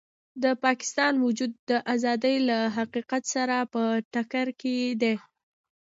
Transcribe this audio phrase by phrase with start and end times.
[0.43, 3.81] د پاکستان وجود د ازادۍ له حقیقت سره په
[4.13, 5.15] ټکر کې دی.